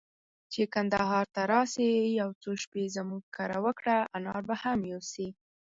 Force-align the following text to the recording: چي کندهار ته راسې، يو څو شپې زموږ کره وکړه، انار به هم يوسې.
چي 0.51 0.61
کندهار 0.73 1.25
ته 1.35 1.41
راسې، 1.53 1.89
يو 2.19 2.29
څو 2.41 2.51
شپې 2.63 2.83
زموږ 2.95 3.23
کره 3.35 3.57
وکړه، 3.65 3.97
انار 4.15 4.41
به 4.47 4.55
هم 4.63 4.79
يوسې. 4.91 5.27